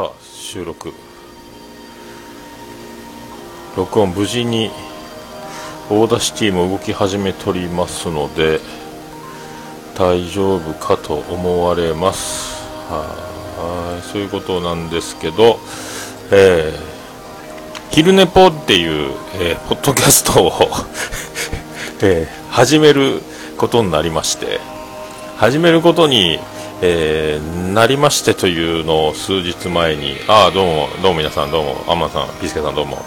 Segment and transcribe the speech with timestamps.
[0.00, 0.94] さあ収録。
[3.76, 4.70] 録音無事に
[5.90, 8.60] Audacity も動き始めとりますので
[9.98, 12.64] 大丈夫かと思われます。
[12.88, 14.02] はい。
[14.10, 15.58] そういうことなんですけど
[16.32, 20.52] えー、昼寝ぽっていう、えー、ポッドキャストを
[22.00, 23.20] えー、始める
[23.58, 24.60] ことになりまして
[25.36, 26.38] 始めることに
[26.82, 33.02] えー、なりましてというのを数日前に、ああ、どうも、どうも皆さん、どうも、アンマンさん、ピスケさん、どうも。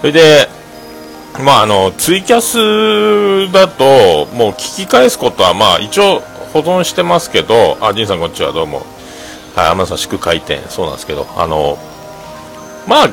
[0.00, 0.48] それで、
[1.40, 6.20] まあ、あの、ツイキャスだと、もう聞き返すことは、まあ、一応
[6.52, 8.86] 保存してますけど、あ、ジンさん、こんにちは、どうも。
[9.56, 11.76] はい、アンマンさん、祝回転、そうなんですけど、あの、
[12.86, 13.08] まあ、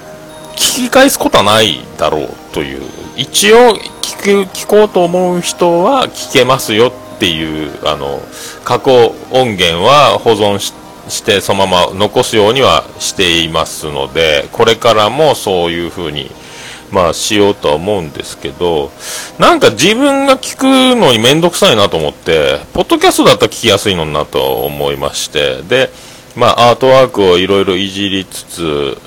[0.53, 2.83] 聞き返すことはないだろうという、
[3.15, 6.91] 一応聞く、聞こうと思う人は聞けますよ
[7.21, 8.19] っていうあの
[8.65, 8.89] 過去
[9.29, 16.31] 音源は保存してそのまま残すようにはしていますのでこれからもそういうふうに
[16.91, 18.89] まあしようとは思うんですけど
[19.37, 20.63] なんか自分が聞く
[20.99, 25.91] のに面倒くさいなと思ってポッドキャストだったら聞きやすいのになと思いましてで
[26.35, 28.97] まあアートワークをいろいろいじりつつ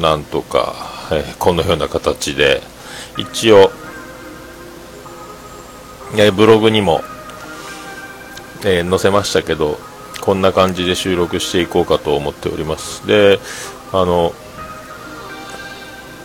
[0.00, 0.74] なんとか、
[1.12, 2.60] えこのような形で
[3.16, 3.70] 一応
[6.34, 7.02] ブログにも
[8.66, 9.78] えー、載せましたけど
[10.20, 13.06] こんな感じで収録していこうかと思っております。
[13.06, 13.38] で
[13.92, 14.32] あの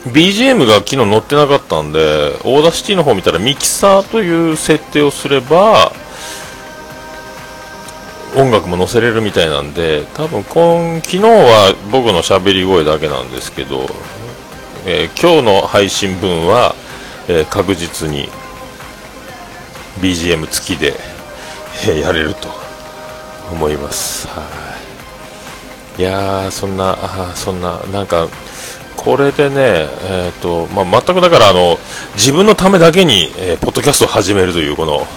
[0.07, 1.99] BGM が昨日載ってなかったんで
[2.43, 5.91] Audacity の方見たらミキサーという設定をすれば
[8.35, 13.85] 音楽も載せれるみたいなんで多分今昨日は僕の喋り声だけなんですけど、
[14.87, 16.73] えー、今日の配信分は、
[17.27, 18.27] えー、確実に
[19.99, 20.95] BGM 付きで
[21.87, 22.49] えやれると
[23.51, 24.27] 思います。
[24.27, 24.41] は
[25.97, 26.01] い。
[26.01, 26.97] いやーそんな
[27.35, 28.27] そんななんか
[28.95, 31.77] これでね、えーとまあ、全くだからあの
[32.13, 35.07] 自分のためだけに、えー、ポッドキャストを始めるというこの、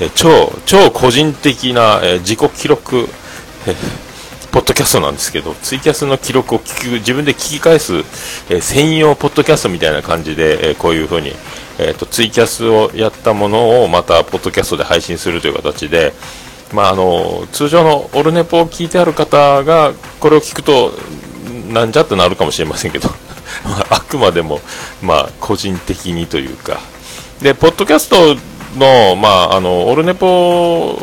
[0.00, 3.08] えー、超超個人的な、えー、自己記録、
[3.66, 3.74] え
[4.52, 8.04] ポッドキャストなんですけどツイキャスの記録を聞く自分で聞き返す、
[8.48, 11.32] え専用ポッドキャストみたいな感じで、えこういう風に
[11.80, 16.12] えーと、ツイキャスをやったものをまたポッドキャストで配信するという形で、
[16.74, 20.92] まあ、あの通常のオルネポを聞いてある方がこれを聞くと
[21.72, 23.08] なんじゃってなるかもしれませんけど
[23.90, 24.60] あくまでも、
[25.02, 26.80] まあ、個人的にというか。
[27.40, 28.36] でポッドキャスト
[28.76, 31.00] の,、まあ、あのオルネポ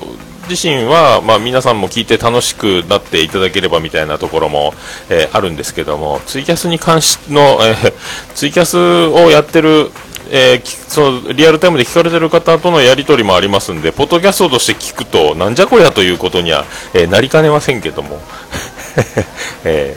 [0.50, 4.74] 自身は、まあ、皆さんも聞いて楽しくなっていただければみたいなところも、
[5.10, 7.94] えー、あるんですけどもツイキャスに関しの、えー、
[8.34, 9.92] ツイキャスをやってる
[10.32, 18.22] えー、そのリアルタイムで聞かれてる方とのやり取りもありますんで、ポッドキャストとして聞くと、なんじゃこりゃということには、えー、なりかねませんけども、
[19.64, 19.96] え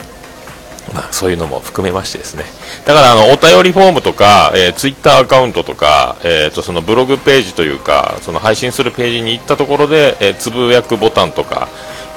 [0.89, 2.45] ー、まあ、そういうのも含めましてですね。
[2.85, 11.67] だから、あの、お便りフォームとか、えー、ツイッターアカウントとか、えっ、と、そのブログページというか、その配信するページに行ったところで、えつぶやくボタンとか、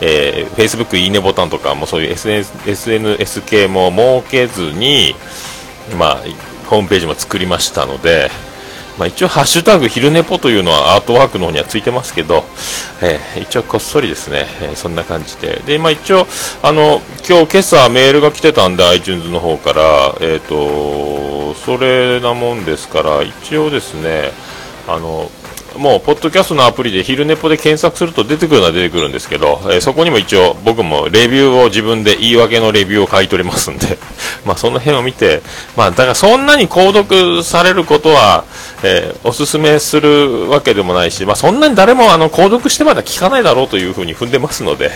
[0.01, 5.15] えー、Facebook いいねボタンとかもそういう SNS, SNS 系も設けずに、
[5.99, 8.31] まあ、ホームページも作りましたので、
[8.99, 12.45] まあ、一応、ハッシュタグ昼寝ぽというのはアートワークの方にはついてますけど、
[13.03, 15.61] えー、一応こっそりですね、えー、そんな感じで。
[15.67, 16.27] で、まあ、一応、
[16.63, 24.31] あの、今日今朝メールが来てたんで、iTunes の方から、えっ、ー、と、それなもんですから、一応ですね、
[24.87, 25.29] あの、
[25.77, 33.99] もう、ポッドキャストのアプリで昼寝ぽで検索すると出てくるのは出てくるんですけど、えー、そこにも一応僕もレビューを自分で言い訳のレビューを書いておりますんで、
[34.47, 35.43] まあその辺を見て、
[35.77, 38.45] まあだからそんなに購読されることは、
[38.83, 44.91] えー、おすすめするわけでもないし、まあそんなに誰もあの購読してまだ聞かないだろうというふうに踏んでますので、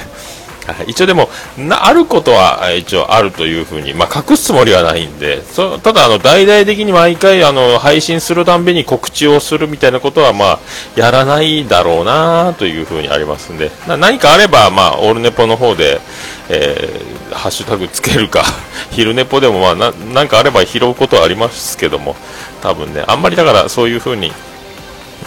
[0.86, 10.58] 一応でもな、あることは一応あるというふうに、まあ、隠すつもりはないんで、そただあの、大々的に毎回あの配信するたんびに告知をするみたいなことは、まあ、
[10.96, 16.00] やらないだろうなというふうにありますんで、何かあれば、まあ、オールネポの方で、
[16.48, 18.44] えー、ハッシュタグつけるか、
[18.90, 22.16] 昼ネポでも、まあな、なんかあれば拾うことはありますけども、
[22.62, 24.32] 多分ね、あんまりだからそういうふうに、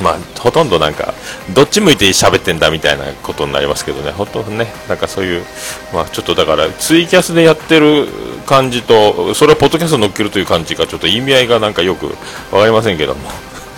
[0.01, 1.13] まあ、ほとんどなんか、
[1.53, 5.45] どっち向いて喋ってんだみたいなことになりますけどね、ほとんどね、なんかそういう、
[5.93, 8.07] まあ、ちょっとだから、ツイキャスでやってる
[8.45, 12.07] 感じと、それをポッドキャストに乗っけるという感じが、ちょっと意味合いがなんかよく
[12.51, 13.31] 分かりませんけども、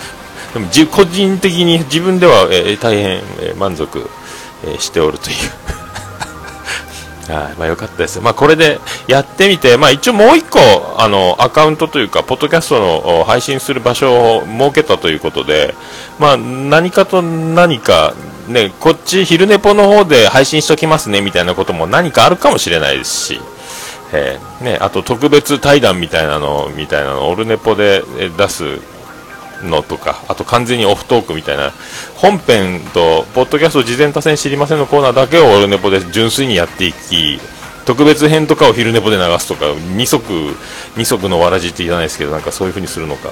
[0.53, 4.09] でも個人的に自分では、えー、大変、えー、満足、
[4.65, 5.62] えー、しておるという。
[7.27, 8.19] はい、まあ、よかったです。
[8.19, 10.59] まあ、これでやってみて、まあ、一応もう一個、
[10.97, 15.73] あの、アカウントというか、ポッドキャストの配信する場所を設けたということで、
[16.19, 18.13] まあ、何かと何か、
[18.47, 23.41] ね、こっち、昼寝ぽの方で配信しときますね、みたいなことも何かあるかもしれないですし、
[24.11, 28.03] えー、ね、あと特別対談みたいなの、みたいなの、オルネポで
[28.37, 28.79] 出す
[29.63, 31.71] のとか、あと完全にオフトークみたいな、
[32.15, 37.39] 本編と、ポッドキャスト事前多戦知りませんのコーナーだけをオルネポで純粋にやっていき、
[37.85, 39.65] 特別編とかを昼寝ぽで流すとか、
[39.95, 40.23] 二足、
[40.95, 43.29] 二足のわらじって言わないですけど、なんかそういう風にするのか。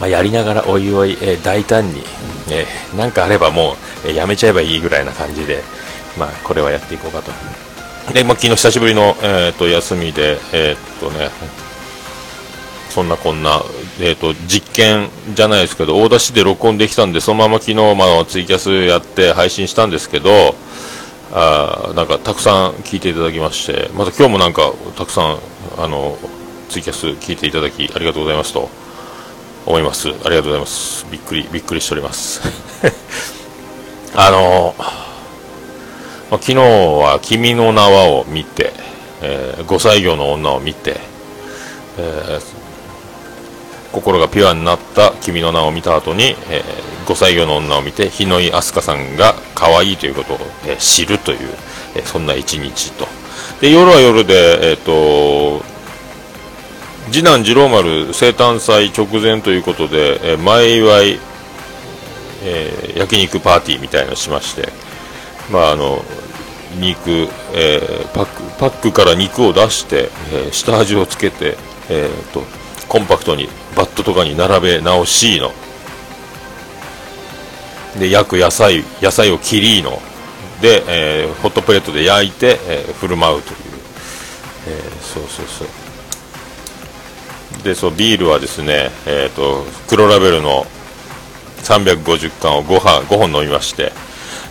[0.00, 2.02] まあ、やりながらおいおい、えー、大胆に、
[2.50, 3.72] えー、なんかあればも
[4.04, 5.62] う、えー、やめちゃえばいいぐらいな感じで、
[6.18, 7.32] まあ、これはやっていこうかと。
[8.12, 11.30] で、まあ、昨日久しぶりの、えーと、休みで、えー、っとね、
[12.96, 13.60] そんなこんな、
[14.00, 20.30] えーと、実験じゃないですけど、大出しで録音できたんで、そのまま昨日、まあ、ツイキャスやって配信したんですけど、
[21.30, 25.38] あなんかたくさん聞いていただきまして、また今日もなんかたくさん
[25.76, 26.16] あの
[26.70, 28.70] ツイキャス聞いていただきありがとうございますと
[29.66, 30.08] 思います。
[30.08, 31.04] ありがとうございます。
[31.12, 32.40] びっくり、びっくりしております。
[34.16, 34.86] あのま
[36.38, 38.72] あ、昨日は君の名はを見て、
[39.20, 40.96] えー、5歳業の女を見て、
[41.98, 42.55] えー、
[43.96, 51.38] 心がピュアになった君の名を見た後に、えー、5歳業の女を見て日野井飛鳥さんが可愛いということを、えー、知るという、
[51.96, 53.06] えそんな一日と。
[53.62, 55.64] で夜は夜で、えーと、
[57.10, 61.18] 次男次郎丸生誕祭直前ということで、え前祝い、
[62.42, 64.68] え焼肉パーティーみたいなのしまして
[65.50, 66.04] まああの
[66.78, 71.56] 肉、えー、パックパックから肉を出して、えー、下味をつけて、
[71.88, 72.42] えーと、
[72.88, 75.52] コンパクトにバットとかに並べ直しの。
[77.98, 80.00] で焼く野菜野菜を切りの。
[80.60, 83.56] で、えー、ホットプレートで焼いて、えー、振る舞うという、
[84.68, 85.68] えー、そうそうそう。
[87.62, 90.66] でそうビールはですね、えーと黒ラベルの
[91.62, 93.92] 350缶を 5, 5本飲みまして。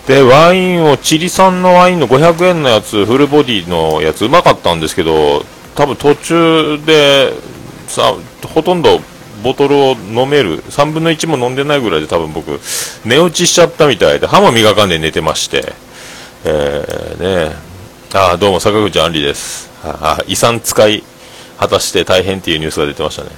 [0.07, 5.43] で、ワインを、チリ産のワインの500円のやつ、フルボディのやつ、うまかったんですけど、
[5.73, 7.33] 多分途中で、
[7.95, 8.13] さ、
[8.53, 8.99] ほとんど
[9.43, 12.59] ボトルを飲める、3分の1も飲んでないぐらいで多分僕、
[13.05, 15.73] 寝落ちしちゃったみたいで、歯も磨かんで寝てまして、
[16.43, 17.55] えー、ね、
[18.13, 19.69] あどうも坂口あんりです。
[19.83, 21.03] あ遺産使い
[21.57, 23.29] 果たして大変っていうニュースが出てましたね。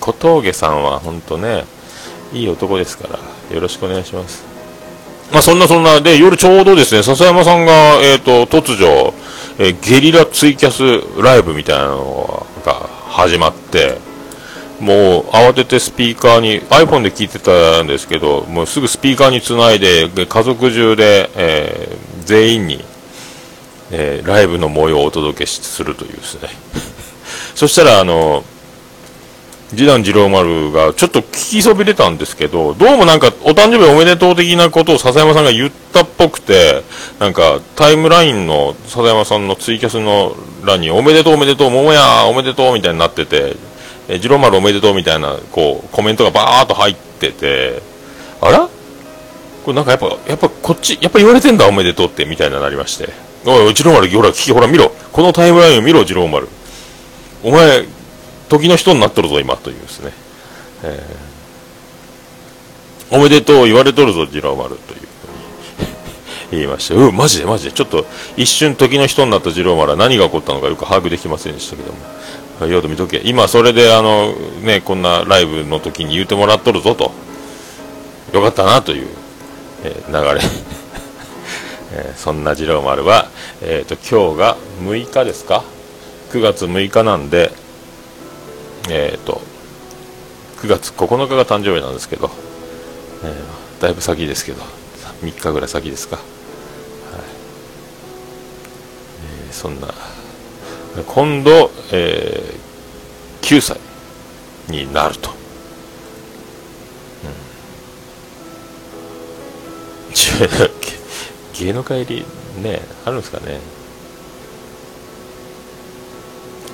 [0.00, 1.64] 小峠さんは本当ね、
[2.32, 4.44] いい男ですから、よろしくお願いします。
[5.32, 7.72] まあ、そんなそんなで、夜ちょうどですね、笹山さんが、
[8.02, 9.12] えっ、ー、と、突如、
[9.58, 13.57] えー、ゲリラツイキャスライブみたいなのが始まって、
[14.80, 22.84] もう慌ててスピーカーに、iPhone で聞いてたんですけど、もうすぐスピーカーにつないで、家族中で、えー、全員に、
[23.90, 26.50] えライブの模様をお届けするというですね。
[27.56, 28.44] そしたら、あの、
[29.70, 36.82] 次男次郎丸がちょっと聞きそびれたんですけど、どうもなんかお誕生日おめでとう的なことを笹山さんが言ったっぽくて、
[37.18, 40.34] なんかタイムラインの笹山さんのツイキャスの
[40.64, 43.56] 欄におめでとうおめでとう、桃やおめでとうみたいになってて、
[44.08, 47.82] え次郎丸おめでとうみたいなこうコメントがバーっと入ってて、
[48.40, 48.68] あら？
[49.64, 53.10] これなんかやっぱ、やっぱこっち、やっぱ言われてんだおめでとうってみたいになりまして。
[53.44, 54.90] おい、次郎丸、ほら、聞き、ほら見ろ。
[55.12, 56.48] このタイムラインを見ろ、次郎丸。
[57.42, 57.84] お前、
[58.48, 60.12] 時の人になっとるぞ、今、というですね。
[60.82, 65.00] えー、おめでとう言われとるぞ、次郎丸、という
[66.52, 66.94] 言いました。
[66.94, 67.72] うん、マジでマジで。
[67.72, 68.06] ちょっと、
[68.36, 71.98] 一瞬時の人になった次郎丸は何が起こったのかよく把握できませんでしたけども。
[72.66, 73.20] よう見とけ。
[73.24, 77.12] 今、それで、あの、ね、こんなライブの時に言うてもらっとるぞと。
[78.32, 79.06] よかったな、という、
[79.84, 80.44] えー、流れ。
[81.94, 83.28] えー、そんな次郎丸は、
[83.62, 85.62] えっ、ー、と、今日が6日ですか
[86.32, 87.52] ?9 月6日なんで、
[88.90, 89.40] えっ、ー、と、
[90.62, 92.30] 9月9日が誕生日なんですけど、
[93.22, 94.62] えー、だいぶ先ですけど、
[95.22, 96.16] 3日ぐらい先ですか。
[96.16, 96.24] はい
[99.46, 99.88] えー、そんな、
[101.06, 103.78] 今度、えー、9歳
[104.68, 105.30] になると。
[105.30, 105.32] う
[111.62, 112.24] ん、芸能帰り
[112.62, 113.60] ね、あるんですかね。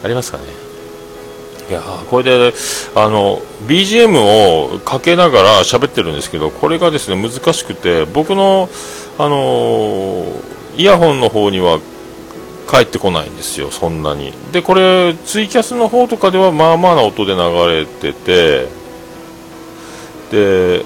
[0.02, 0.63] ありますかね。
[1.68, 1.80] いや
[2.10, 2.54] これで
[2.94, 8.68] あの BGM をかけながら喋ってるんですけどこれがですね難しくて僕の
[9.18, 10.26] あの
[10.76, 11.80] イヤホンの方には
[12.66, 14.32] 返ってこないんですよそんなに。
[14.52, 18.68] でこれツイキャスの方とかではまあまあな音で流れてて
[20.30, 20.84] で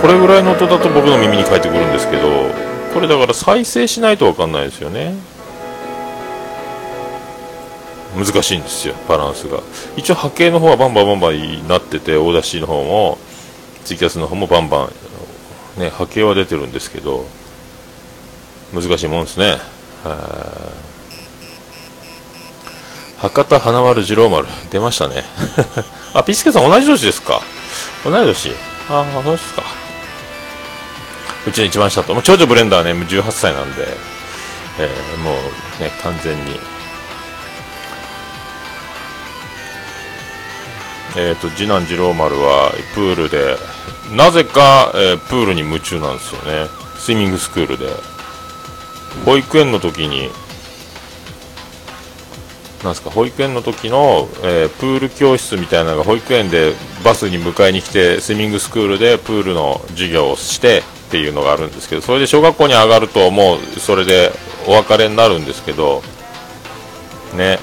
[0.00, 2.28] これぐらいの音だと僕の耳に返ってくるんですけど
[2.94, 5.14] これだから再生しないと分かんないですよね。
[8.16, 9.60] 難しいんですよバランスが。
[9.96, 13.18] 一応波形の方はバンバンバンバンになっててオーダーシーの方も
[13.84, 14.88] ツイキャスの方もバンバ
[15.78, 17.26] ンね波形は出てるんですけど
[18.72, 19.58] 難しいもんですね。
[23.18, 25.24] 博多華丸次郎丸出ましたね。
[26.14, 27.40] あピスケさん同じ年ですか？
[28.04, 28.52] 同い年？
[28.90, 29.62] ああ同じですか。
[31.46, 32.12] うちの一番下と。
[32.14, 33.86] もう長女ブレンダーね18歳なんで、
[34.78, 36.58] えー、もうね完全に
[41.16, 43.56] えーと、次男次郎丸はプールで
[44.14, 46.68] なぜか、えー、プールに夢中なんですよね。
[46.98, 47.86] スイミングスクールで。
[49.24, 50.28] 保育園の時に
[52.84, 64.30] なんすか保育園の時の、えー、プール教室みたいなのが保育園でバスに迎えに来てスイミングスクールでプールの授業をしてっていうのがあるんですけどそれで小学校に上がるともうそれで
[64.68, 66.02] お別れになるんですけど
[67.34, 67.58] ね。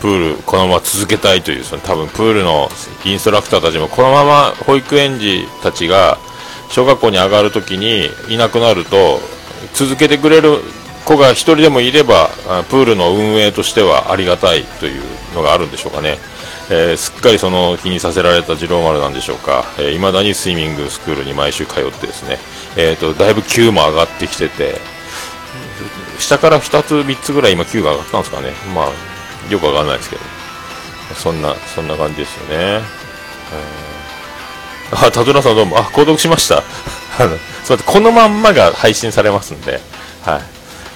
[0.00, 2.68] プールこのまま続けたいというその多分プールの
[3.04, 6.18] インストラクターたちもこのまま保育園児たちが
[6.70, 9.20] 小学校に上がるときにいなくなると
[9.74, 10.58] 続けてくれる
[11.04, 12.28] 子が1人でもいれば
[12.68, 15.02] プールの運営としてはありがたいという
[15.34, 16.18] のがあるんでしょうかね、
[16.70, 19.64] えー、すっかりその気にさせられた次郎丸なんでしょうか。
[19.78, 22.38] いま、えー、だにスイミングスクールに毎週通ってですね、
[22.76, 24.98] えーと、だいぶ級も上がってきてて。
[26.18, 28.52] 下から2つ3つぐらい今級が上がったんですかね。
[28.74, 29.07] まあ
[29.50, 30.22] よくわかんないですけど、
[31.14, 32.80] そんな、そんな感じですよね。
[34.90, 36.62] あ、田浦さんどうも、あ、購読しました。
[37.18, 37.36] あの、すみま
[37.66, 39.80] せん、このまんまが配信されますんで、
[40.24, 40.40] はい。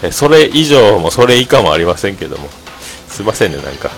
[0.05, 2.49] えそれ以上もそれ以下もありませんけども、
[3.09, 3.91] すいませんね、なんか。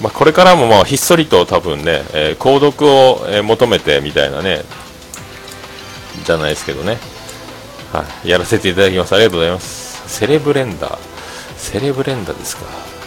[0.00, 4.64] まあ、これからもまあひっそりと多分ね、えー、購読を、え、求めてみたいなね、
[6.24, 6.98] じゃないですけどね、
[7.92, 9.14] はい、やらせていただきます。
[9.14, 10.02] ありがとうございます。
[10.06, 10.98] セレブレンダー。
[11.56, 12.97] セレブレンダーですか。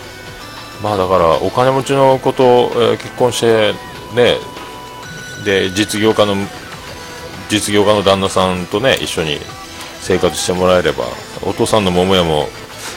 [0.81, 3.73] まあだからお金持ちの子と、え、結婚して
[4.15, 4.37] ね
[5.45, 6.35] で実業家の
[7.49, 9.37] 実業家の旦那さんとね一緒に
[10.01, 11.05] 生活してもらえれば
[11.43, 12.47] お父さんの桃屋も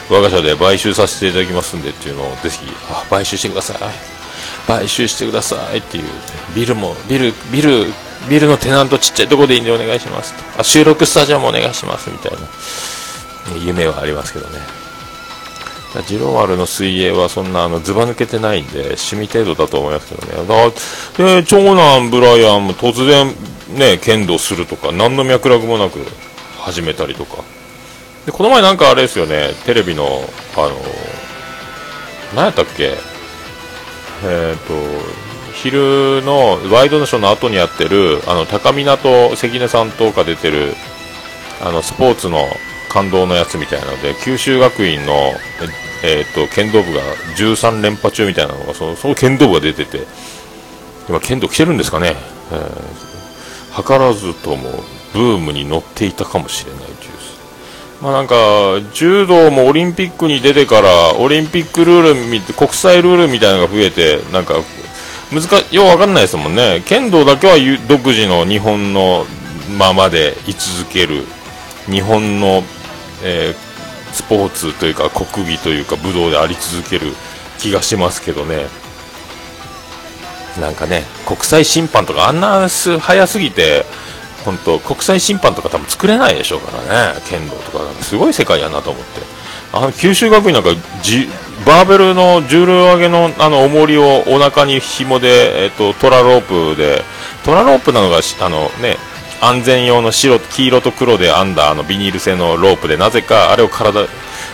[0.09, 4.15] 我が社で買収させていただきますんでっていうのをぜひあ買収してください。
[4.67, 6.03] 買収してくださいっていう
[6.55, 7.85] ビルもビルビル
[8.29, 12.39] ビルのテナントちっちゃいとこでいいんでお願いしますあ収録スタジオもお願いしますみたいな
[13.63, 14.84] 夢はありますけどね。
[16.03, 20.47] ジロワールの水泳はそんなあのずば抜けてないんで、趣味程度だと思いますけどね。
[20.47, 23.33] だで、長男ブライアンも突然
[23.77, 25.99] ね、剣道するとか、何の脈絡もなく
[26.59, 27.43] 始めたりとか。
[28.25, 30.05] で、この前なんかあれですよね、テレビの、
[30.55, 30.71] あの、
[32.35, 32.93] 何やったっけ？
[34.23, 34.73] えっ、ー、と、
[35.53, 40.73] 昼のワイドナショーの後にやってる、あの、高港関根さんとか出てる、
[41.61, 42.45] あの、スポーツの
[42.89, 45.33] 感動のやつみたいなので、九州学院の、
[46.05, 47.01] えーと、剣道部が
[47.37, 50.05] 13連覇中みたいなのがそのその剣道部が出てて
[51.09, 52.15] 今剣道来てるんですかね、
[52.51, 54.69] えー、図らずとも
[55.13, 57.15] ブームに乗っていたかもしれないという。
[58.01, 58.35] まあなんか
[58.93, 64.55] 柔道もオリンピックに出てからオリンピックルール国際ルールみたいなのが増えてなんか
[65.31, 66.83] 難ようわかんないですもんね。
[66.85, 67.55] 剣道だけは
[67.87, 69.25] 独自の日本の
[69.77, 71.23] ままで居続ける。
[71.89, 72.63] 日本の、
[73.23, 73.64] えー、
[74.15, 77.11] スポーツというか国技というか武道であり続ける
[77.59, 78.67] 気がしますけどね。
[80.61, 83.83] なんかね国際審判とかあんな早すぎて
[84.45, 87.21] 本当国際審判とか多分作れないでしょうからね。
[87.27, 89.21] 剣道とかすごい世界やなと思って。
[89.73, 90.69] あの九州学院なんか
[91.01, 91.27] じ
[91.65, 96.41] バーベルの重量上げのあの重りをお腹に紐で、えっと、トラロー
[96.75, 97.01] プで
[97.43, 98.95] トラロープなのがあのね
[99.41, 104.07] 安全用の白黄色と黒で編んだあのビニール製のロープでなぜかあれを体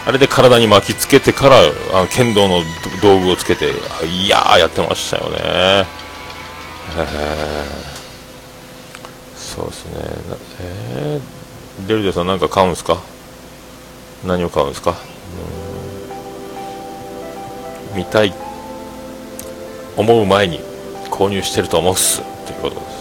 [0.05, 1.57] あれで体に巻きつけてから
[1.93, 2.61] あの剣道の
[3.01, 3.71] 道具をつけて
[4.05, 5.85] いやーやってましたよね、え
[9.35, 9.91] そうですね。
[10.61, 13.01] えー、デルデさん何か買うんですか？
[14.25, 14.95] 何を買うんですか？
[17.93, 18.33] 見たい。
[19.97, 20.59] 思う前に
[21.09, 22.21] 購入してると思うっす。
[22.45, 23.00] ということです、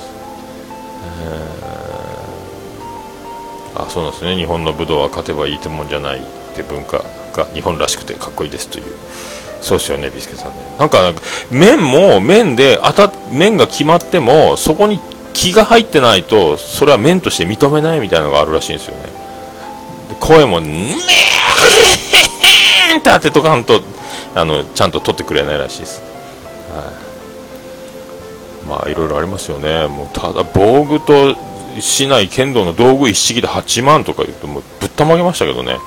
[3.90, 4.36] そうなんですね。
[4.36, 6.22] 日本の武道は勝てばいいってもんじゃないっ
[6.54, 7.04] て文化
[7.34, 8.84] が日本らしくてかっこいいですという。
[9.60, 10.56] そうですよねビスケさんね。
[10.78, 11.12] なんか
[11.50, 14.98] 麺も麺で当た麺が決まってもそこに
[15.34, 19.02] 気が入ってないとそれは麺として認めないみたいなのがあるらしいんですよね。
[20.18, 23.82] 声も「ねーって当てとかんと
[24.34, 26.02] あのちゃんと取ってくれないらしいです、
[26.74, 26.92] は
[28.64, 29.86] い、まあいろいろありますよね。
[29.86, 31.36] もうただ防具と
[31.78, 35.78] 市内剣道の道具一式で8万とか言うともぶったまげましたけどね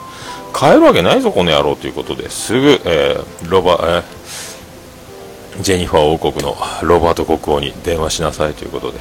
[0.53, 4.03] 買えるわけないぞこの野郎ということですぐ、えー、ロバ、
[5.55, 8.99] えー、ジェニファー王国のロバート国王に電話しなさいということで、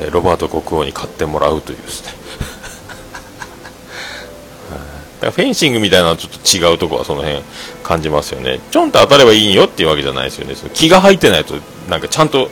[0.00, 2.20] えー、ロバート国王に買ってもらうというですね
[5.20, 7.42] から フェンシングみたいなのはちょっと違うとこはその辺
[7.82, 8.60] 感じますよね。
[8.70, 10.54] ちょんと当たればいいよっていうわけじゃないですよね。
[10.54, 11.54] その気が入ってないと、
[11.88, 12.50] なんかちゃんと、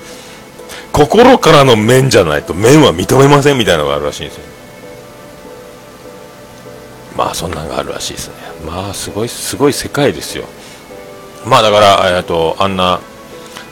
[0.93, 4.45] 心からの面じゃないと面は認めませんみたいなのがあるらしいんですよ。
[7.17, 8.35] まあそんなのがあるらしいですね。
[8.65, 10.45] まあすごい、すごい世界ですよ。
[11.47, 13.01] まあだから、えっと、あんな、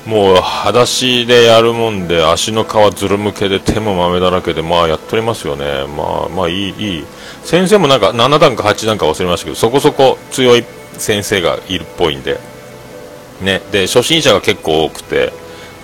[0.06, 7.04] もう裸足でやるもんで足の皮ずるむけで手も豆だらけでまあやっとりますよねまあまあいいいい
[7.42, 12.38] 先生もなんか7段か8段か忘れましたけどそこそこ強い先生がいるっぽいんで
[13.42, 15.32] ねで初心者が結構多くて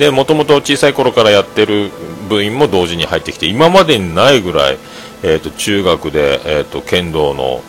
[0.02, 1.90] でもともと小さい頃からやってる
[2.28, 4.78] 部員も同時に入ってきて今までにないぐらい、
[5.23, 7.62] えーと、中学で、えーと剣道の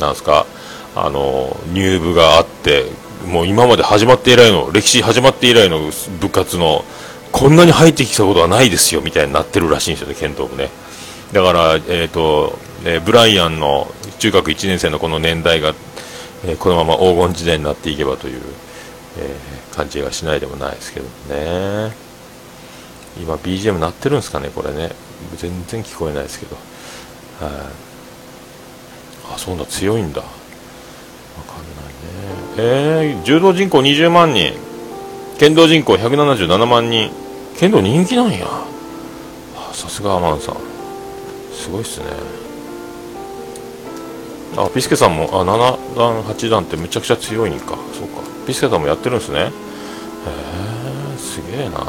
[0.00, 0.46] なんすか
[0.94, 2.86] あの入部があって
[3.26, 5.78] もう今まで始まって以来の歴史始まって以来の
[6.20, 6.84] 部活の
[7.32, 10.70] こんなに入ってきたことはないですよみたいになってるらしいんですよね、剣道部ね。
[11.32, 13.88] だから、えーとえ、ブライアンの
[14.18, 15.74] 中学1年生のこの年代が、
[16.44, 18.42] え、このまま黄金時代になっていけばという、
[19.18, 21.92] えー、感じがしないでもないですけどね。
[23.20, 24.90] 今 BGM 鳴ってるんですかね、これね。
[25.36, 26.56] 全然聞こえないですけど。
[26.56, 26.64] はい、
[29.34, 30.20] あ、そうだ、強いんだ。
[30.20, 30.26] わ
[31.46, 33.12] かんないね。
[33.12, 34.52] えー、柔道人口20万人。
[35.38, 37.10] 剣道人口177万人。
[37.58, 38.46] 剣道人気なんや。
[39.72, 40.56] さすがアマンさん。
[41.52, 42.06] すごいっすね。
[44.56, 47.76] あピスケさんもあ7段8段ってめちゃくちゃ強いんか。
[47.92, 48.25] そうか。
[48.46, 49.40] ピスケさんもやってるんですね。
[49.40, 51.80] へえすげえな。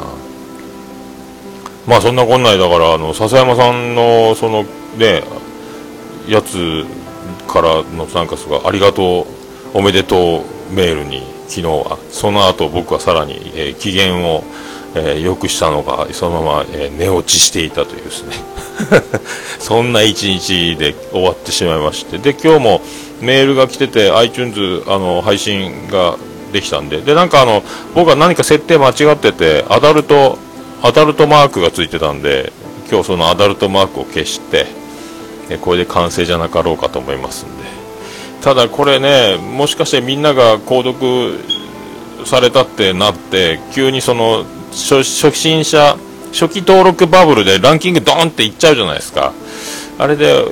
[1.86, 4.64] まあそんなこんないだからあの笹山さんのその
[4.96, 5.22] ね
[6.28, 6.84] やつ
[7.46, 9.22] からのなんかすごありがと
[9.74, 11.98] うおめでとうメールに昨日は。
[12.10, 14.44] その後僕はさらに、えー、機嫌を、
[14.94, 18.34] えー、良くしたのがそのまま、えー、寝落ちしていたというですね。
[19.58, 22.18] そんな一日で終わってしまいまして。
[22.18, 22.80] で今日も
[23.20, 26.16] メールが来てて iTunes あの配信が
[26.52, 27.00] できたんで。
[27.00, 27.62] でなんかあの
[27.94, 30.38] 僕は何か設定間違っててアダルト
[30.82, 32.52] アダルトマークがついてたんで
[32.90, 34.66] 今日そのアダルトマークを消して
[35.50, 37.64] えこれで完成じゃなかろうかと思いますんで。
[38.42, 41.38] ただこれねもしかしてみんなが購読
[42.24, 45.96] されたってなって急にその初心者
[46.32, 49.32] 初期登録バブルでランキングドーンっていっちゃうじゃないですか。
[49.98, 50.44] あれで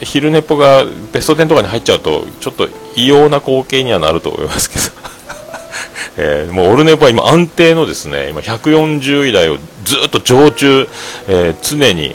[0.00, 5.17] 昼寝っぽがベスト10とかに入っちゃうとちょっと異様な光景にはなると思いますけど。
[6.16, 10.88] えー、もうオルネポは今安定のですね今140位台をずっと常駐、
[11.28, 12.14] えー、常に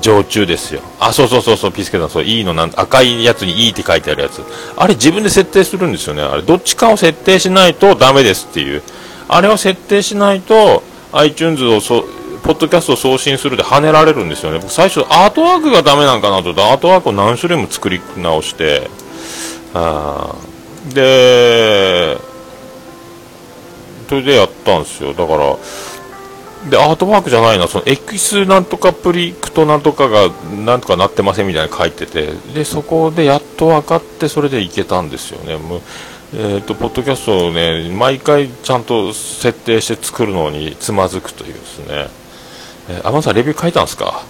[0.00, 0.80] 常駐ですよ。
[1.00, 4.42] あ、そうそうそうそう、ピスケさん、そう、いいのなん、赤いやつにいいって書いてあるやつ。
[4.76, 6.22] あれ自分で設定するんですよね。
[6.22, 8.82] あれ、どっちかを設定しないとダメですっていう。
[9.28, 12.04] あれを設定しないと、iTunes をそ、
[12.42, 14.58] ポッドキャストを送信するで跳ねられるんですよね。
[14.58, 18.90] 僕最初、アートワークがダメなんかなと、アートワークを何種類も作り直して、
[19.74, 20.34] あ
[20.92, 22.18] で、
[24.12, 25.14] それでやったんですよ。
[25.14, 25.56] だから、
[26.68, 30.28] で、アートワークじゃないな、その X なんとかプリクトなんとかが
[30.66, 35.56] なんとかなってませんみたいな書いてて、で、そこでやっと分かって、それでいけたんですよね。
[35.56, 35.80] もう
[36.34, 42.08] えーと、ポッドキャストをね、毎回ちゃんと設定して作るのにつまずくというですね。
[42.90, 44.22] えー、アマンさん、レビュー書いたんですか？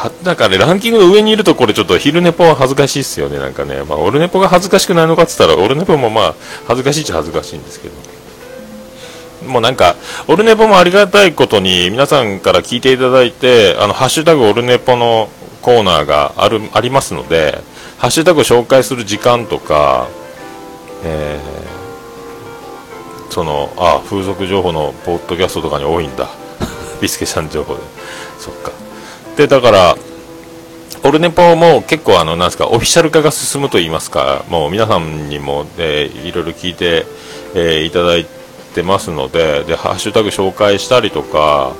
[0.00, 3.82] はなんかね、ランキングの上にいるとこれちょっと昼寝ぽは恥ずかしいっすよね、なんかね。
[3.82, 6.34] まあ、オルネポが恥ずかしくないのかって言ったら、オルネポもまあ、
[6.66, 7.94] 恥ずかしいっちゃ恥ずかしいんですけど。
[9.46, 15.28] もうなんか、オルネポもありがたいことに、皆さんから聞いていただいて、あの、ハッシュタグオルネポの
[15.60, 17.58] コーナーがある、ありますので、
[17.98, 20.08] ハッシュタグを紹介する時間とか、
[21.04, 26.30] えー、その、あ、風俗情報のポッドキャストとかに多いんだ。
[27.02, 27.80] ビスケさん情報で。
[28.38, 28.79] そっか。
[29.40, 29.96] で、だから、
[31.02, 37.06] オルネポも結構あの、なんですか、オフィシャル化が進むと言いますか、もう皆さんにも、えー、いろいろ聞いて、
[37.54, 38.40] えー、いただいて、
[38.84, 41.74] ますのででハッシュタグ紹介したりとか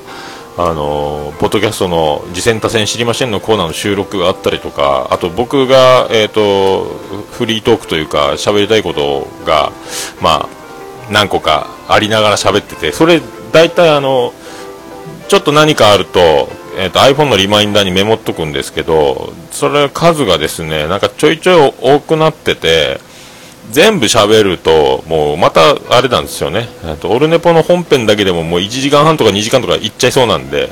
[0.59, 6.85] あのポッドキャストの「次戦多戦知りません」のコーナーの収録があったりとかあと僕が、えーと、
[7.31, 9.71] フリートークというか喋りたいことが、
[10.21, 10.49] まあ、
[11.11, 14.35] 何個かありながら喋っててそれ大体あの
[15.29, 23.01] ちょっと何かあると,、えーと、iPhone のリマインダーにメモっとくんですけどそれ数がですねなんかちょいちょい多くなってて
[23.71, 26.69] 全部喋ると、もうまたあれなんですよね。
[27.01, 30.71] とオルネポの本編だけでももう1時間半とか2時間とかいっちゃいそうなんで、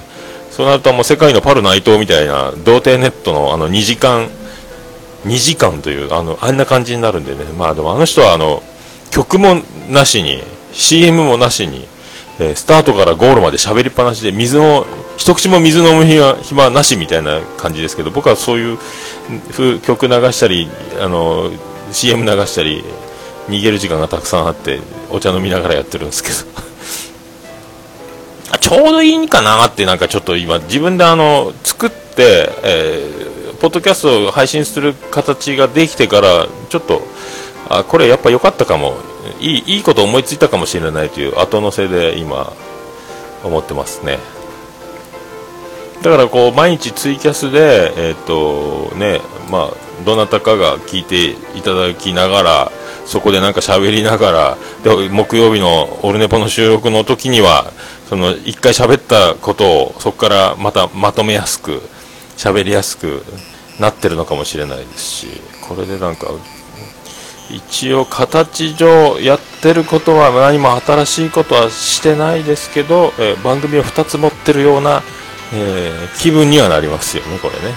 [0.51, 4.29] そうなるともう世界のパル内藤みたいな、童貞ネットのあの2時間、
[5.25, 7.45] 2時間という、あの、あんな感じになるんでね。
[7.57, 8.63] まあでもあの人はあの、
[9.11, 11.87] 曲もなしに、CM もなしに、
[12.41, 18.79] えー、スタートからゴールまで喋りっぱなしで水を一口も水飲む暇暇なしみたいな感じですけど僕はそういう
[19.51, 20.69] 風曲流したり
[21.01, 21.51] あの
[21.91, 22.85] CM 流したり
[23.49, 26.37] 逃げる時間がたくさんあってお茶飲みながらやってるんですけど。
[28.61, 37.03] ちょうどいいかなってなんかちょっと今自分であの作って、えー、ポッドキャストを配信する形ができてからちょっと
[37.69, 38.97] あこれやっぱ良かったかも。
[39.41, 42.53] いいいいこと思いついたかもしれないという後乗せで今
[43.45, 44.19] 思ってますね。
[46.03, 52.73] だからこう毎日ツイキャスでえっ、ー、とねまあどなたかが聞いていただきながら
[53.05, 57.73] そこでなんか喋りながらで木曜日のオルネポの収録の時には
[58.09, 61.83] その一回喋ったことをそこからまたまとめやすく
[62.37, 63.23] 喋りやすく
[63.81, 65.27] なってるのかもしれないですし
[65.69, 66.29] これでなんか
[67.51, 75.03] 一応形上やってることは何も新しいことはしてないですけど、えー、番組を2つ持ってるような、
[75.55, 77.75] えー、気分にはなりますよねこれね、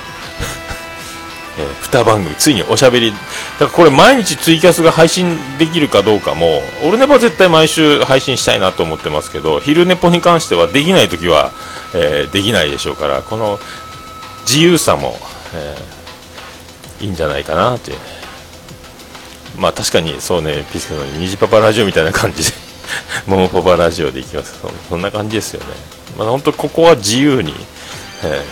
[1.57, 2.35] えー、2番組。
[2.35, 3.11] ついにおしゃべり。
[3.11, 11.51] だからこれ毎日ツイキャスが配信できるかどうかも俺ねば絶対毎週配信したいなと思ってますけど昼寝ぽに関してはできない時は、
[11.93, 13.57] えできないでしょうからこの
[14.41, 15.17] 自由さも、
[15.53, 15.77] え
[16.99, 18.20] いいんじゃないかなって。
[19.57, 22.57] まあ確かにそうね、ピスケの虹パパラジオみたいな感じで
[23.27, 24.71] モモパパラジオでいきますそ。
[24.89, 25.67] そんな感じですよね。
[26.17, 27.53] まあ本当ここは自由に、
[28.23, 28.43] え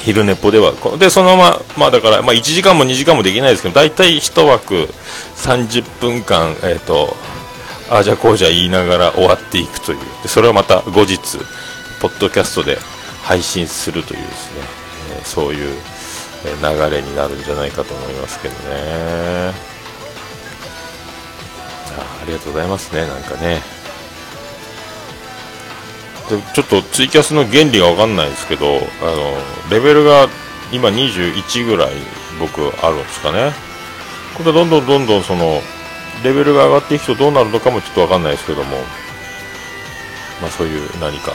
[0.00, 4.88] ー、昼寝っぽでは、で、そのまま、まあだから、まあ1時間も2時間もできないですけど、大体1枠
[5.36, 7.16] 30分間、えっ、ー、と、
[7.88, 9.98] ああじゃこうじゃ言いながら終わっていくという。
[10.22, 11.18] で、それをまた後日、
[12.00, 12.78] ポッドキャストで
[13.22, 14.60] 配信するというですね、
[15.16, 15.74] えー、そういう
[16.44, 19.75] 流れになるんじゃないかと思いますけどね。
[22.26, 23.62] ありがとうございますね、なんかね。
[26.54, 29.36] ちょっとツイキャスの原理がわかんないですけど、あの、
[29.70, 30.26] レベルが
[30.72, 31.92] 今21ぐらい
[32.40, 33.52] 僕あるんですかね。
[34.36, 35.62] これどんどんどんどんその、
[36.24, 38.76] レベルが上がっていくとどうなるのかもちょっとわかんないですけども、
[40.42, 41.32] まあそういう何か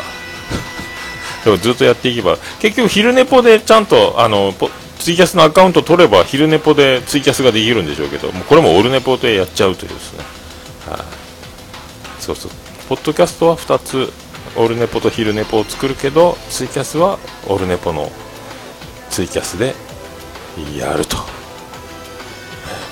[1.45, 4.53] でもずっとやっていけば、結局昼寝ぽでちゃんと、あの、
[4.99, 10.40] ツイキャスのアカウント取れば昼寝ぽでツイキャスができるんでしょうけど、もうこれもオルネポでやっちゃうというですね。
[10.87, 12.51] はい、そうそう。
[12.89, 14.11] ポッドキャストは2つ
[14.57, 18.11] オルネポと昼ネポを作るけどツイキャスはオルネポの
[19.09, 19.73] ツイキャスで
[20.77, 21.17] やると。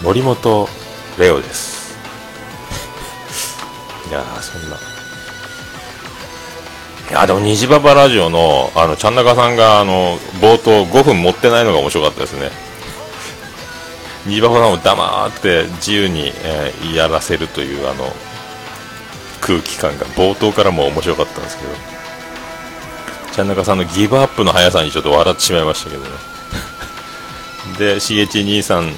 [0.02, 0.70] 森本
[1.18, 1.98] レオです。
[4.10, 4.78] いやそんな。
[7.10, 12.69] いやでも虹パパラジオのあのちゃん中さんがあの冒頭5分持ってないのが面白かったですね。
[14.30, 18.06] ニバホさんを黙って自由に、えー、やらせるというあの
[19.42, 22.00] 空気感が冒頭からも面白かったんですけど。
[23.32, 26.10] ちゃん中さんのギブアップの速さにちょっと笑ってしまいましたけどね。
[27.80, 28.94] でしげち兄さん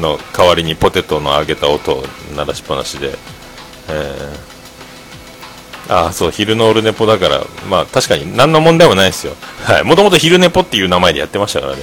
[0.00, 3.18] の代わりにポテトの揚げた音を鳴らしっぱなしで、
[3.88, 9.36] えー、ああそう昼のオルネポだからまあ確かに何の問題もないですよ。
[9.64, 9.84] はい。
[9.84, 11.82] もともと昼ネポっていう名前でやってましたからね。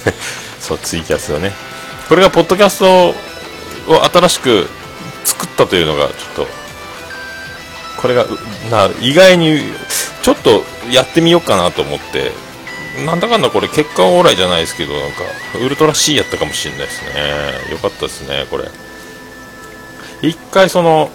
[0.60, 1.52] そうツイキャスをね。
[2.10, 3.14] これがポッドキャストを
[4.04, 4.66] 新しく
[5.24, 6.46] 作ったというのがちょっと
[8.02, 8.26] これが
[8.68, 9.60] な意外に
[10.22, 12.32] ちょっとやってみようかなと思って。
[13.06, 15.18] なんだかんだこれ結果オーライじゃないですけどなんか
[15.64, 17.72] ウルトラ C やったかもしれないですね。
[17.72, 18.64] よかったですねこれ。
[20.22, 21.08] 一回その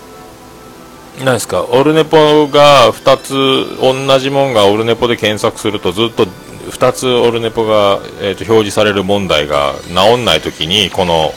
[1.20, 6.28] 何ですかオルネポが2つ同じもんがオルネポで検索するとずっと
[6.70, 11.32] 2つオルネポが、えーと、表示される問題が治んないときにこの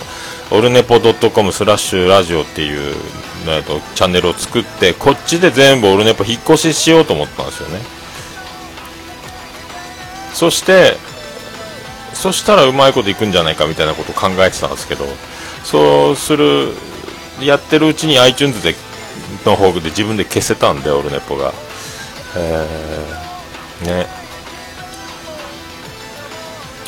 [0.50, 2.94] オルネポ .com スラッシュラジオっていう、
[3.46, 7.80] えーと、チャンネルを作ってこっちで全部オルネポ引っ越ししようと思ったんですよね。
[10.32, 10.96] そして
[12.14, 15.04] そしたらうまいこといくんじゃないかみたいなことを考えてたんですけど
[15.64, 16.72] そうする
[17.40, 18.74] やってるうちに iTunes で
[19.44, 21.52] の方で自分で消せたんでオルネポが。
[22.36, 24.27] えー、ね。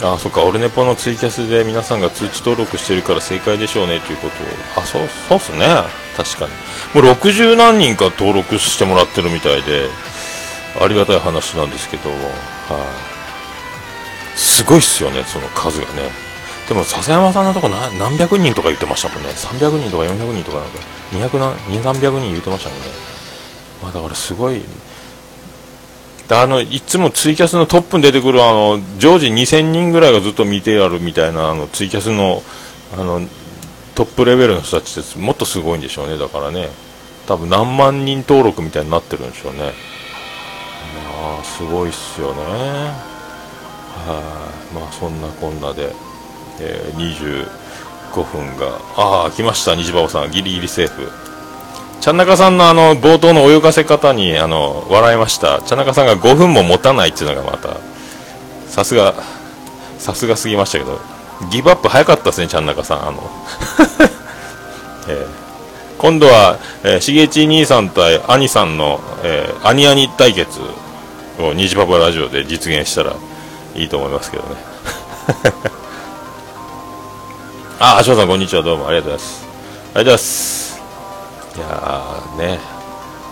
[0.03, 5.67] あそっか、オルネポのツイキャスで皆さんが通知登録してるから正解でしょうねということを、あ、そう、そうっすね。
[6.17, 7.03] 確かに。
[7.03, 9.89] もう60何人か登録してもらってるみたいで、
[10.81, 12.19] ありがたい話なんですけど、はい、
[14.39, 16.11] すごいっすよね、その数がね。
[16.69, 19.31] でも、笹山さんのとこ何百人とか言ってましたもんね。
[19.31, 20.61] 300人とか400人とか
[21.13, 22.87] なんか、200何、2、300人言ってましたもんね。
[23.83, 24.63] まあだからすごい、
[26.35, 32.43] あのいつもツイキャスのトップに出てくるあの常時2000人ぐらいがずっと見てやるみたいなあのツイキャスの
[32.93, 33.21] あの
[33.95, 36.17] トップレベルの人たちってもっとすごいんでしょうね。
[36.17, 36.69] だからね。
[37.27, 39.61] 多分何万人登録みたいになってるんでしょうね。
[39.61, 39.67] ま
[41.41, 42.43] あすごいっすよね。
[42.43, 42.95] は
[44.73, 44.75] い。
[44.75, 45.93] まあそんなこんなで、
[46.61, 47.47] えー、
[48.13, 50.31] 25分がああ来ました虹馬さん。
[50.31, 51.30] ギリギリセーフ。
[52.01, 55.61] ちゃんなかさんのあの冒頭の泳がせ方にあの笑いました。
[55.61, 57.77] ちゃんなかさんが5分も持たないっていうのがまた
[58.69, 59.15] さすが
[59.99, 60.99] さすがすぎましたけど
[61.51, 63.31] ギブアップ早かったですねちゃんなかさんあの、
[65.09, 65.27] えー、
[65.99, 70.59] 今度は、えー、しげち兄さん対兄さんの、えー、兄兄対決
[71.39, 73.15] を虹パパラジオで実現したら
[73.75, 74.49] いいと思いますけどね。
[77.79, 78.63] ああ翔さんこんにちは。
[78.63, 79.45] どうもありがとうございます。
[79.45, 80.70] ありがとうございます。
[81.57, 82.59] いやね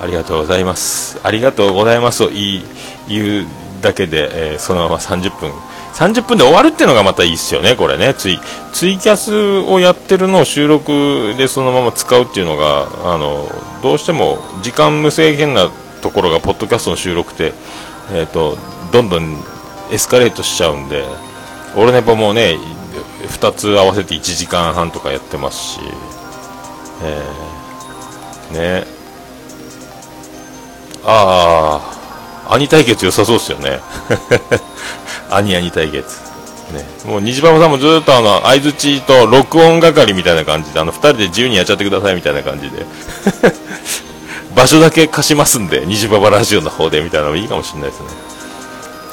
[0.01, 1.19] ありがとうございます。
[1.25, 2.63] ありがとうございますを言
[3.43, 3.47] う
[3.83, 5.51] だけで、えー、そのまま30分
[5.95, 8.15] 30分で終わるっていうのがまたいいっすよねこれね。
[8.15, 8.39] ツイ
[8.73, 13.49] ツイキャスをやってるのを収録でそのまま使うっていうのがあの
[13.83, 15.69] どうしても時間無制限な
[16.01, 17.53] ところがポッドキャストの収録って、
[18.13, 18.57] えーと、
[18.93, 19.37] どんどん
[19.91, 21.05] エスカレートしちゃうんで
[21.77, 22.57] 俺ねもうね
[23.23, 25.81] 2つ合わせて1時間半とかやってますし、
[27.03, 27.48] えー
[28.51, 28.85] ね。
[31.05, 31.81] あ
[32.49, 33.81] あ兄対決良さそうっすよね。
[35.31, 36.29] 兄兄対決。
[36.73, 42.85] ね、もう虹パパさんもずっとあの相づちと録音係みたいな感じであの2人で自由にやっちゃってくださいみたいな感じで。
[44.55, 48.07] 場所だけ貸しますんで虹パパラジオの方でみたいなのもいいかもしれないですね。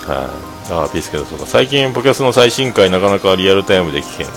[0.08, 0.17] はい、
[0.71, 1.45] あ、あピースケどそうか。
[1.45, 4.28] 最近ポキャスの最新回なかなかリアルタイムで聞けん。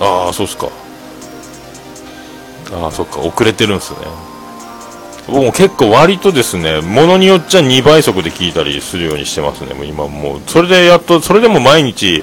[0.00, 0.68] ああそうっすか。
[2.72, 3.98] ああそっか遅れてるんですね。
[5.26, 9.74] 僕も結構割とですねものによっちゃ2倍速で聞いたりするようにしてますね。
[9.74, 12.22] もう今もうそれでやっとそれでも毎日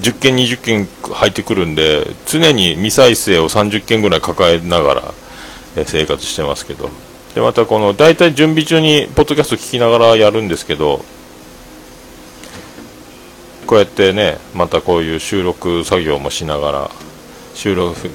[0.00, 5.14] 10件20件入ってくるんで常に未再生を30件ぐらい抱えながら、
[5.84, 6.90] 生活してますけど。
[7.34, 11.02] でまたこの大体準備中にポッドキャスト聞きながらやるんですけど
[13.66, 16.90] こうやってねまたこういう収録作業もしながら
[17.54, 18.10] 収録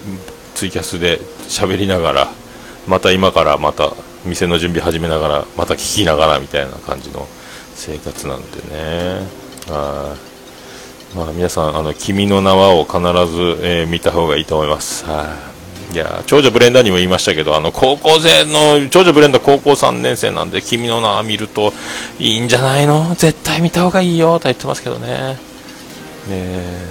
[0.53, 2.31] ツイキャスで喋りながら
[2.87, 3.93] また今からまた
[4.25, 7.27] 店の準備始めながらまた聞きながらみたいな感じの
[7.75, 9.27] 生活なんでね。
[9.69, 10.15] は
[11.13, 11.15] い。
[11.17, 15.05] まあ皆さんあの君の名はを必ず、えー、見た方がいいと思います。
[15.05, 15.35] は
[15.91, 15.93] い。
[15.93, 21.71] いや長女ブレンダーにも言いましたけどあの高校生の長女ブレンダー高校3年生なんで君の名は見ると
[22.19, 23.15] いいんじゃないの？
[23.15, 25.07] 絶対見た方がいいよと言ってますけどね。
[25.07, 25.37] ね
[26.29, 26.87] え。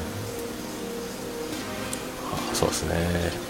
[2.55, 3.46] そうですね。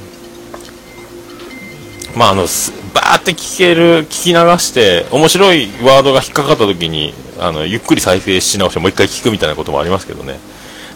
[2.17, 2.43] まあ、あの、
[2.95, 10.39] バーって聞ける、聞き流して、面白いワードが引っかかった時に、あの、ゆっくり再生し直してもう一回聞くみたいなこともありますけどね。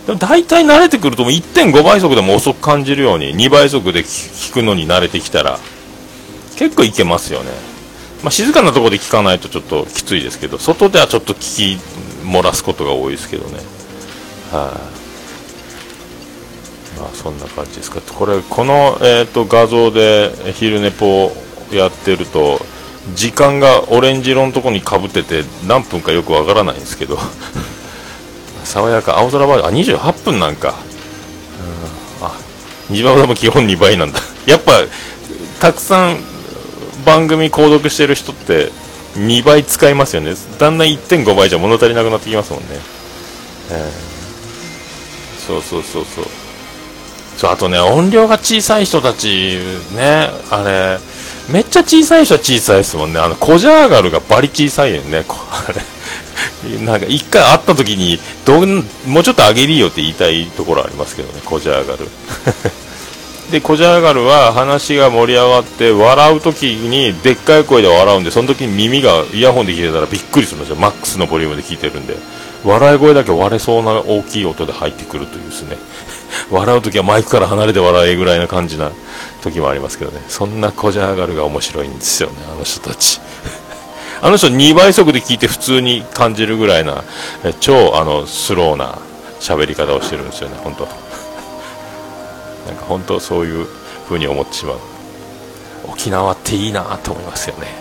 [0.06, 5.58] でも大体慣れてくるともう1.5倍速でも遅く感じるように、2倍速で聞くのに慣れてきたら、
[6.56, 7.50] 結構いけますよね。
[8.22, 11.80] まあ、静かなところで聞かないとちょっときついですけど、外ではちょっと聞き
[12.24, 13.56] 漏らすことが多いですけどね。
[13.56, 13.64] はい、
[14.52, 14.99] あ、
[17.00, 18.00] まあそんな感じですか。
[18.00, 21.32] これこの、えーと、画像で昼寝ぽを
[21.72, 22.60] やってると
[23.14, 27.18] 時間がオレンジ色のところにかぶってて何分かよくわからないんですけど。
[28.64, 29.18] 爽やか。
[29.18, 30.00] 青空バージョン。
[30.00, 30.74] あ28分なんか。
[32.20, 32.26] うん。
[32.26, 32.32] あ
[32.90, 34.20] 2番も基本2倍なんだ。
[34.46, 34.82] やっぱ
[35.58, 36.18] たくさん
[37.06, 38.70] 番組購読してる人って
[39.16, 40.34] 2倍使いますよね。
[40.58, 42.66] だんだん1.5倍じゃ物足りなくなってきますもんね、
[43.70, 46.24] えー、そうそうそうそう。
[47.40, 49.56] そうあとね音量が小さい人たち
[49.96, 50.98] ねあれ
[51.50, 53.18] めっちゃ小さい人は小さいですもんね。
[53.18, 55.24] あのコジャーガルがバリ小さいよね。
[55.26, 56.78] あれ。
[56.84, 62.08] なんか一回会った時にどんもうちょっと上げりよって言いたいところありますけどねコジャーガル。
[63.50, 70.76] でコジャーガルは話が盛り上がって笑う時にでっかい声で笑うんでその時に耳がイヤホンで聞いてたらびっくりするんですよ。
[70.76, 72.16] マックスのボリュームで聞いてるんで。
[72.62, 75.78] 笑い声だけ割れそうな大きい音で入ってくるというですね。
[76.50, 78.92] 笑う時はマイクから離れて笑えぐらいな感じな
[79.42, 80.20] 時もありますけどね。
[80.28, 83.20] そんなこじゃ上がるが面白いんですよねあの人たち。
[84.22, 87.04] あの人2倍速で聞いて普通に感じるぐらいな
[87.60, 88.98] 超あのスローな
[89.40, 90.84] 喋り方をしてるんですよね本当。
[92.68, 93.66] なんか本当そういう
[94.06, 94.76] 風に思ってしまう。
[95.88, 97.80] 沖縄っていいなと思いますよね。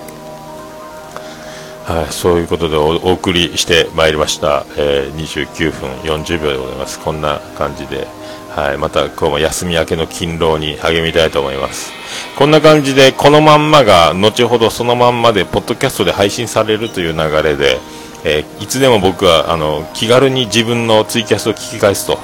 [1.89, 7.00] はい、そういうことでお送りしてまいりました、えー、29分40秒でございます。
[7.00, 8.08] こんな感じで。
[8.60, 11.93] はい、また今日も休み明けの勤労に励みたいと思います。
[12.38, 17.80] こんな感じで、このまんまが、後ほどそのまんまで、ポッドキャストで配信されるという流れで、
[18.26, 22.19] えー、いつでも僕は、あの、気軽に自分のツイキャスを聞き返すと